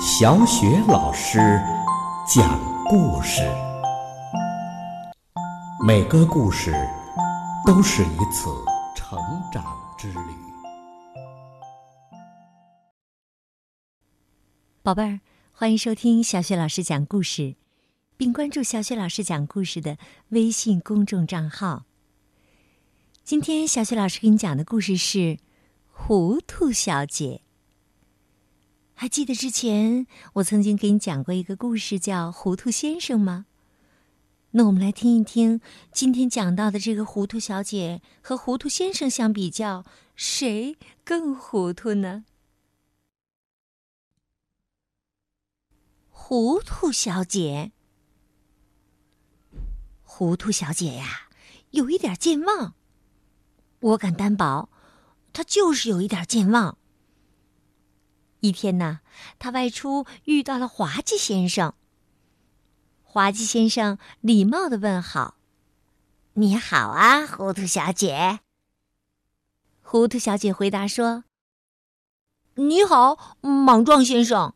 [0.00, 1.38] 小雪老师
[2.24, 3.42] 讲故事，
[5.84, 6.72] 每个故事
[7.66, 8.48] 都是一次
[8.94, 9.18] 成
[9.52, 9.64] 长
[9.98, 10.20] 之旅。
[14.84, 15.18] 宝贝儿，
[15.50, 17.56] 欢迎收听小雪老师讲故事，
[18.16, 21.86] 并关注小雪老师讲故事的微信公众账号。
[23.24, 25.18] 今天小雪老师给你讲的故事是
[25.90, 27.42] 《糊涂小姐》。
[29.00, 33.46] 还记得之前我曾经给你讲过一个故事，叫《糊涂先生》吗？
[34.50, 35.60] 那我们来听一听
[35.92, 39.84] 今天讲到的这个糊涂小姐和糊涂先生相比较，
[40.16, 42.24] 谁更糊涂呢？
[46.10, 47.70] 糊涂小姐，
[50.02, 51.28] 糊涂小姐呀，
[51.70, 52.74] 有一点健忘。
[53.78, 54.68] 我敢担保，
[55.32, 56.76] 她就是有一点健忘。
[58.40, 59.00] 一天呢，
[59.38, 61.74] 他外出遇到了滑稽先生。
[63.02, 65.38] 滑稽先生礼貌的问好
[66.34, 68.40] ：“你好啊，糊涂小姐。”
[69.82, 71.24] 糊涂小姐回答说
[72.54, 74.54] ：“你好，莽撞先生。”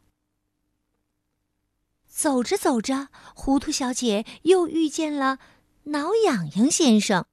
[2.06, 5.38] 走着走着，糊涂小姐又遇见了
[5.84, 7.24] 挠痒痒先生。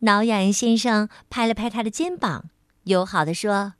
[0.00, 2.50] 挠痒痒先生拍了拍她的肩膀，
[2.84, 3.72] 友好的说。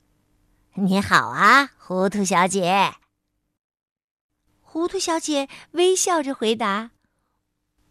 [0.75, 2.93] 你好啊，糊涂小姐。
[4.61, 6.91] 糊涂小姐微笑着回答：“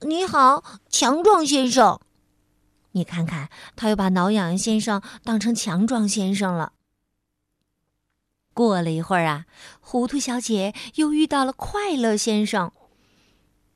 [0.02, 2.00] 你好，强壮先生。”
[2.92, 6.72] 你看看，他又把挠痒痒先生当成强壮先生了。
[8.54, 9.46] 过了一会儿啊，
[9.80, 12.72] 糊涂小姐又遇到了快乐先生。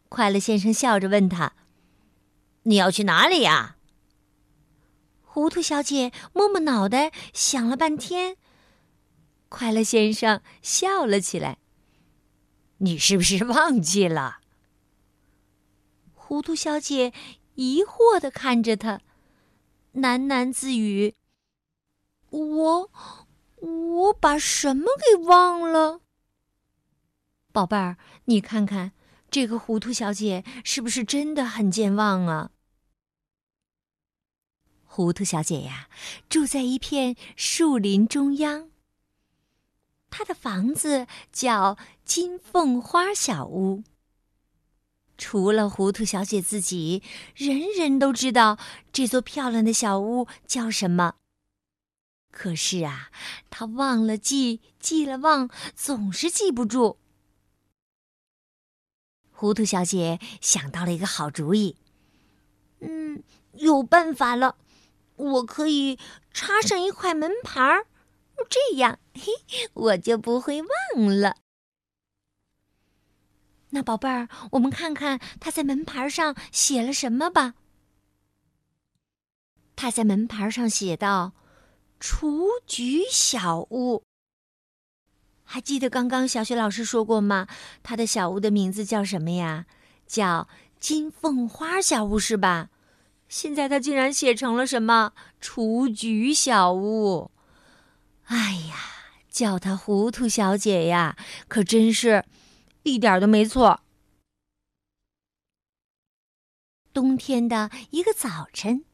[0.08, 1.54] 快乐先生笑着问他
[2.62, 3.76] ：“你要去哪里呀？”
[5.26, 8.36] 糊涂小姐摸摸脑袋，想了半天。
[9.52, 11.58] 快乐先生笑了起来。
[12.78, 14.40] 你是不是忘记了？
[16.14, 17.12] 糊涂小姐
[17.56, 19.02] 疑惑的看着他，
[19.94, 21.14] 喃喃自语
[22.30, 22.90] ：“我，
[23.60, 26.00] 我把什么给忘了？”
[27.52, 28.92] 宝贝儿，你看看
[29.30, 32.50] 这个糊涂小姐是不是真的很健忘啊？
[34.84, 35.90] 糊涂小姐呀，
[36.30, 38.71] 住在一片树林中央。
[40.12, 43.82] 他的房子叫金凤花小屋。
[45.16, 47.02] 除了糊涂小姐自己，
[47.34, 48.58] 人人都知道
[48.92, 51.14] 这座漂亮的小屋叫什么。
[52.30, 53.10] 可是啊，
[53.50, 56.98] 她忘了记，记了忘，总是记不住。
[59.30, 61.76] 糊涂小姐想到了一个好主意。
[62.80, 63.22] 嗯，
[63.54, 64.56] 有办法了，
[65.16, 65.98] 我可以
[66.32, 67.86] 插上一块门牌儿。
[68.48, 69.32] 这样，嘿，
[69.72, 71.36] 我就不会忘了。
[73.70, 77.54] 那宝贝儿，我们看看他在门牌上写了什么吧。
[79.74, 81.32] 他在门牌上写道
[81.98, 84.04] ：“雏菊小屋。”
[85.42, 87.48] 还记得刚刚小雪老师说过吗？
[87.82, 89.66] 他的小屋的名字叫什么呀？
[90.06, 90.48] 叫
[90.78, 92.70] 金凤花小屋，是吧？
[93.28, 95.14] 现在他竟然写成了什么？
[95.40, 97.31] 雏菊小屋。
[98.24, 98.76] 哎呀，
[99.28, 101.16] 叫她糊涂小姐呀，
[101.48, 102.24] 可真是，
[102.84, 103.80] 一点都没错。
[106.92, 108.84] 冬天的一个早晨，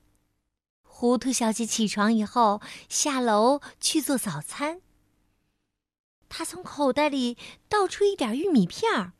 [0.82, 4.80] 糊涂小姐起床以后，下楼去做早餐。
[6.28, 7.36] 她从口袋里
[7.68, 9.12] 倒出一点玉米片儿，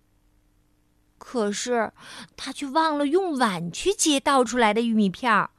[1.19, 1.93] 可是
[2.37, 5.51] 她却忘了用碗去接倒出来的玉米片儿。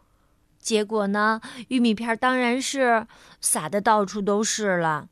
[0.69, 1.41] 结果呢？
[1.69, 3.07] 玉米片当然是
[3.41, 5.09] 撒的到处都是了。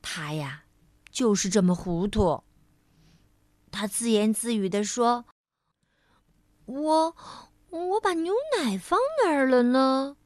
[0.00, 0.62] 他呀，
[1.10, 2.44] 就是这么糊涂。
[3.70, 5.26] 他自言自语的说
[6.64, 7.16] ：“我，
[7.68, 10.16] 我把牛奶放哪儿了呢？”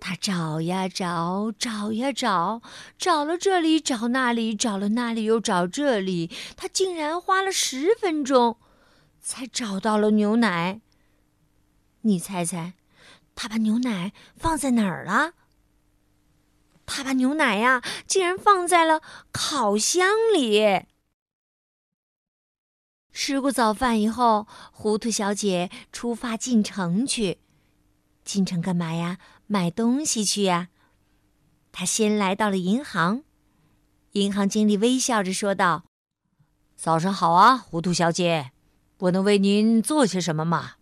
[0.00, 2.62] 他找呀找，找呀找，
[2.96, 6.30] 找了这里，找那里，找了那里，又找这里。
[6.56, 8.56] 他竟然花了十分钟，
[9.20, 10.80] 才找到了牛奶。
[12.00, 12.72] 你猜猜？
[13.40, 15.34] 他把牛奶放在哪儿了？
[16.84, 19.00] 他把牛奶呀，竟然放在了
[19.30, 20.86] 烤箱里。
[23.12, 27.38] 吃过早饭以后，糊涂小姐出发进城去。
[28.24, 29.18] 进城干嘛呀？
[29.46, 30.70] 买东西去呀。
[31.70, 33.22] 她先来到了银行，
[34.12, 35.84] 银行经理微笑着说道
[36.74, 38.50] ：“早上好啊，糊涂小姐，
[38.98, 40.72] 我能为您做些什么吗？”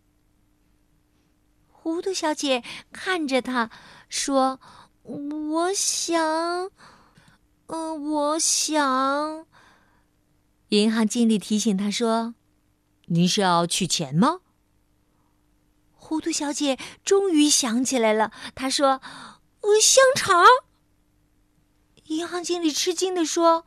[1.87, 3.71] 糊涂小姐看着他，
[4.09, 4.59] 说
[5.05, 6.69] ：“我想，
[7.67, 9.47] 嗯，我想。
[10.71, 12.35] 银行经理提醒他说
[13.07, 14.41] ：“您是要取钱吗？”
[15.95, 19.01] 糊涂小姐终于想起来了，她说
[19.63, 20.45] ：“呃，香肠。”
[22.07, 23.65] 银行经理吃惊的说：“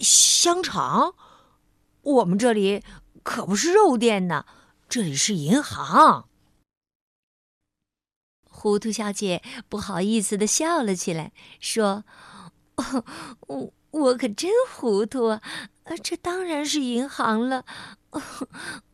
[0.00, 1.14] 香肠？
[2.00, 2.82] 我们这里
[3.22, 4.46] 可不是肉店呢，
[4.88, 6.28] 这里是银行。”
[8.62, 12.04] 糊涂小姐不好意思的笑了起来，说
[13.48, 15.42] ：“我。”我可真糊涂啊！
[16.02, 17.66] 这当然是银行了，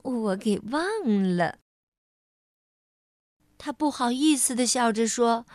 [0.03, 1.61] 我给忘了。
[3.57, 5.47] 他不好意思的笑着说：“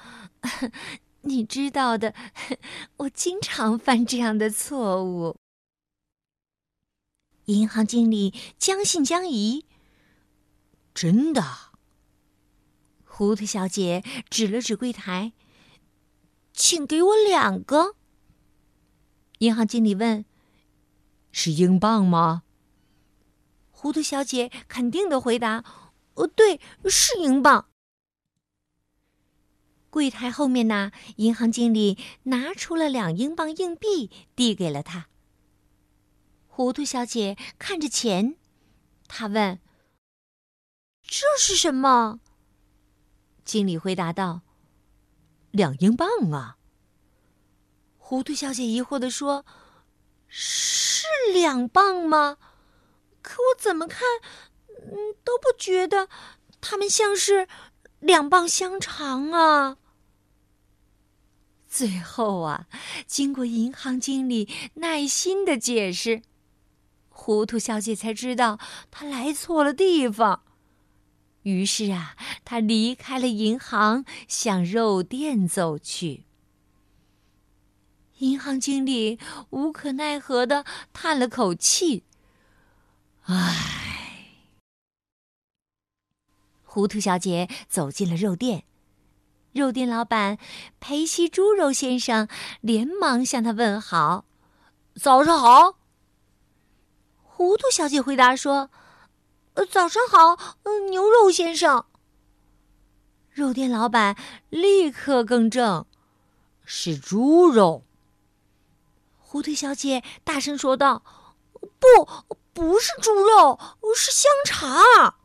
[1.27, 2.15] 你知道的，
[2.95, 5.35] 我经常犯这样的错误。”
[7.47, 9.65] 银行经理将信将疑
[10.95, 11.43] ：“真的？”
[13.15, 15.33] 糊涂小姐指了指柜台
[16.51, 17.95] ：“请给我两个。”
[19.37, 20.25] 银行经理问
[21.31, 22.41] ：“是英镑吗？”
[23.69, 25.63] 糊涂小姐肯定的回答
[26.15, 27.69] ：“哦，对，是英镑。”
[29.91, 35.07] 柜台后面呢，银行经理拿出了两英镑硬币，递给了他。
[36.47, 38.37] 糊涂小姐看着钱，
[39.07, 39.59] 她问
[41.05, 42.19] ：“这是什么？”
[43.43, 44.41] 经理回答道
[45.51, 46.57] ：“两英镑啊。”
[47.97, 49.45] 糊涂小姐疑惑地说
[50.27, 52.37] ：“是两磅吗？
[53.21, 54.01] 可我怎么看，
[54.67, 56.09] 嗯，都不觉得
[56.59, 57.47] 它们像是
[57.99, 59.77] 两磅香肠啊。”
[61.67, 62.67] 最后啊，
[63.07, 66.21] 经过银行经理耐心的解释，
[67.09, 68.59] 糊涂小姐才知道
[68.91, 70.43] 她来错了地方。
[71.43, 76.25] 于是啊，他离开了银行，向肉店走去。
[78.19, 79.19] 银行经理
[79.49, 82.03] 无可奈何的叹了口气
[83.23, 83.81] ：“唉。”
[86.63, 88.63] 糊涂小姐走进了肉店，
[89.51, 90.37] 肉店老板
[90.79, 92.27] 裴西猪肉先生
[92.61, 94.25] 连忙向他问好
[94.95, 95.77] ：“早上好。”
[97.21, 98.71] 糊涂小姐回答说
[99.55, 101.85] ：“呃，早上好，嗯，牛肉先生。”
[103.31, 104.15] 肉店老板
[104.49, 105.85] 立刻更正
[106.65, 107.83] ：“是猪肉。”
[109.17, 111.03] 糊涂小姐大声说道
[111.79, 112.07] ：“不，
[112.53, 113.59] 不是猪肉，
[113.95, 115.15] 是香肠。”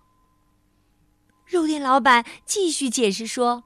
[1.45, 3.65] 肉店老板继续解释说：“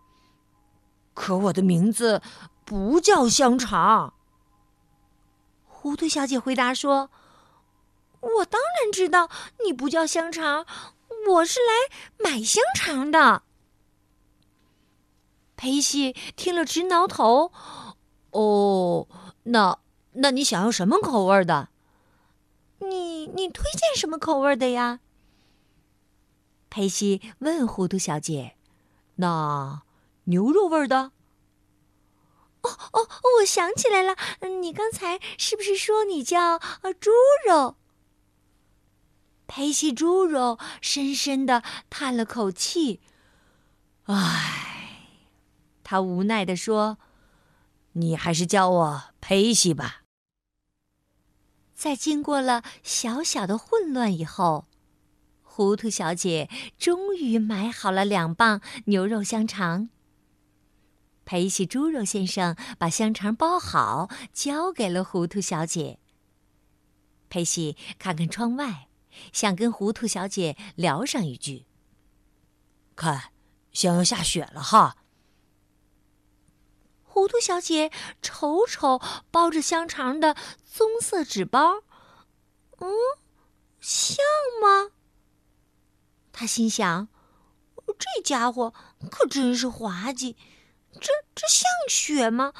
[1.14, 2.22] 可我的名字
[2.64, 4.14] 不叫香肠。”
[5.66, 7.10] 糊涂小姐回答说
[8.22, 9.28] ：“我当然知道
[9.64, 10.66] 你不叫香肠，
[11.28, 13.42] 我是来买香肠的。”
[15.54, 17.52] 裴西听了直挠头
[18.32, 19.06] ：“哦，
[19.44, 19.78] 那……”
[20.14, 21.70] 那你想要什么口味的？
[22.80, 25.00] 你你推荐什么口味的呀？
[26.68, 28.56] 佩西问糊涂小姐
[29.16, 29.84] ：“那
[30.24, 31.12] 牛肉味的？”
[32.60, 33.08] 哦哦，
[33.38, 34.16] 我想起来了，
[34.60, 36.58] 你刚才是不是说你叫
[37.00, 37.10] 猪
[37.48, 37.76] 肉？
[39.54, 43.02] 佩西猪肉深深的叹了口气
[44.08, 45.10] ：“唉。”
[45.84, 46.96] 他无奈的说
[47.92, 50.04] ：“你还是叫我佩西吧。”
[51.76, 54.68] 在经过了小小的混乱以后，
[55.42, 56.48] 糊涂小姐
[56.78, 59.90] 终于买好了两磅牛肉香肠。
[61.26, 65.98] 裴西猪肉先生把香肠包好，交给了糊涂小姐。
[67.28, 68.88] 裴西看看窗外，
[69.32, 71.66] 想跟糊涂小姐聊上一句
[72.96, 73.32] ：“看，
[73.72, 74.96] 像要下雪了哈。”
[77.04, 77.90] 糊涂小姐
[78.22, 79.00] 瞅瞅
[79.30, 81.82] 包着香肠的棕色纸包，
[82.78, 82.88] 嗯，
[83.80, 84.16] 像
[84.62, 84.92] 吗？
[86.32, 87.08] 她心想
[87.98, 88.72] ：“这家伙
[89.10, 90.36] 可真是滑稽，
[90.92, 92.54] 这这像雪吗？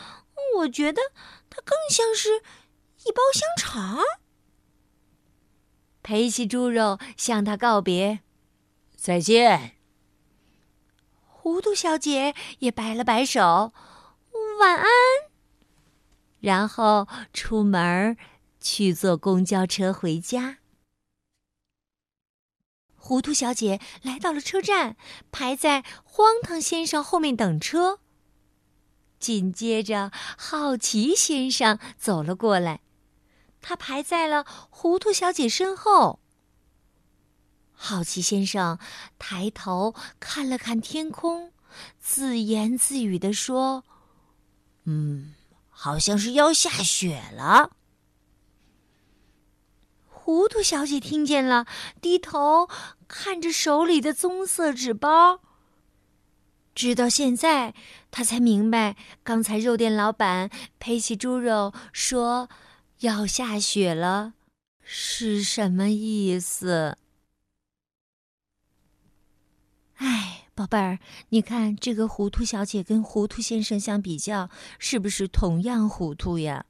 [0.59, 1.01] 我觉得
[1.49, 2.43] 它更像是
[3.07, 4.01] 一包香肠。”
[6.03, 8.21] 裴西猪肉向他告别
[8.97, 9.77] ：“再见。”
[11.27, 13.73] 糊涂小姐也摆了摆手。
[14.61, 14.87] 晚安。
[16.41, 18.17] 然后出门
[18.61, 20.59] 去坐公交车回家。
[22.95, 24.97] 糊涂小姐来到了车站，
[25.33, 27.99] 排在荒唐先生后面等车。
[29.19, 32.82] 紧接着，好奇先生走了过来，
[33.63, 36.19] 他排在了糊涂小姐身后。
[37.73, 38.79] 好奇先生
[39.19, 41.53] 抬头看了看天空，
[41.99, 43.85] 自言自语地说。
[44.85, 45.35] 嗯，
[45.71, 47.71] 好像是要下雪了。
[50.09, 51.67] 糊涂小姐听见了，
[52.01, 52.69] 低头
[53.09, 55.41] 看着手里的棕色纸包。
[56.75, 57.75] 直到现在，
[58.11, 62.49] 她才明白刚才肉店老板配起猪肉说
[63.03, 64.35] 要下雪了
[64.81, 66.97] 是什么意思。
[69.95, 76.67] 哎，宝贝儿，你看这个糊涂小姐跟糊涂先生相比较，是不是同样糊涂呀？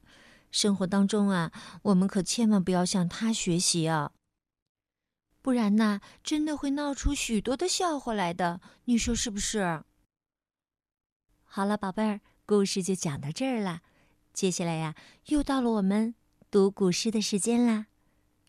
[0.50, 4.12] 生活当中啊，我们可千万不要向他学习啊，
[5.42, 8.62] 不然呢，真的会闹出许多的笑话来的。
[8.86, 9.82] 你说是不是？
[11.44, 13.82] 好了，宝贝儿，故事就讲到这儿了。
[14.32, 14.94] 接下来呀，
[15.26, 16.14] 又到了我们
[16.52, 17.86] 读古诗的时间啦。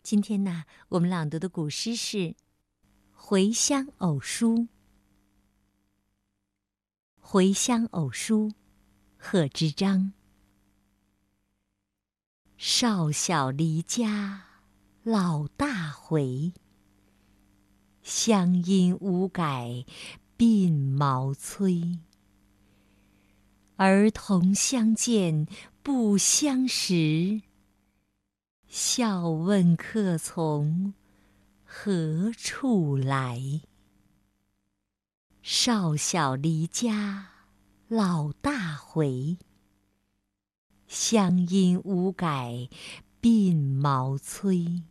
[0.02, 2.18] 今天呢，我们朗读的古诗是
[3.14, 4.56] 《回乡偶书》。
[7.18, 8.48] 《回乡偶书》，
[9.16, 10.12] 贺知章。
[12.58, 14.48] 少小离家
[15.02, 16.52] 老大回，
[18.02, 19.86] 乡音无改
[20.36, 22.00] 鬓毛衰。
[23.76, 25.46] 儿童相见
[25.82, 27.40] 不相识，
[28.76, 30.94] 笑问客从
[31.64, 33.60] 何处来。
[35.42, 37.28] 少小离家
[37.86, 39.38] 老大回。
[40.88, 42.68] 乡音无改
[43.22, 44.82] 鬓毛衰，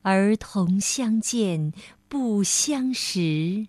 [0.00, 1.70] 儿童相见
[2.08, 3.66] 不相识。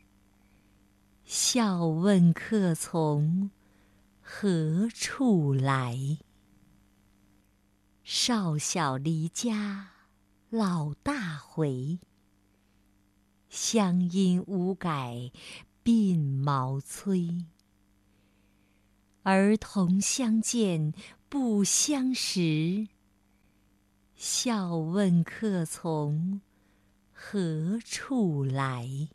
[1.25, 3.51] 笑问客从
[4.22, 6.20] 何处来。
[8.09, 9.89] 少小离家
[10.49, 11.99] 老大回，
[13.49, 15.29] 乡音无改
[15.83, 17.45] 鬓毛衰。
[19.23, 20.93] 儿童相见
[21.27, 22.87] 不相识，
[24.15, 26.39] 笑问客从
[27.11, 29.09] 何处来。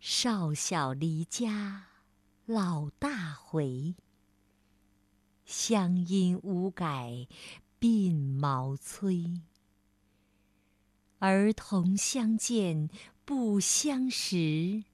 [0.00, 1.90] 少小离家
[2.44, 3.94] 老大回，
[5.50, 7.26] 乡音无改
[7.80, 9.40] 鬓毛衰。
[11.20, 12.90] 儿童相见
[13.24, 14.84] 不相识。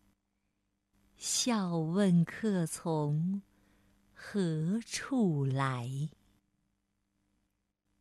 [1.16, 3.42] 笑问客从
[4.12, 6.08] 何处来。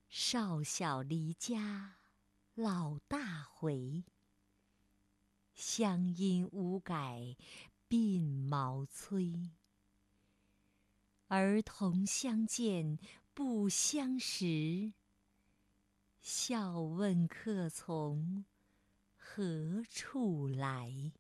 [0.08, 1.96] 少小离家
[2.54, 4.04] 老大回，
[5.56, 7.36] 乡音无改
[7.90, 9.50] 鬓毛衰。
[11.36, 13.00] 儿童相见
[13.34, 14.94] 不相识，
[16.22, 18.46] 笑问客从
[19.18, 21.12] 何处来。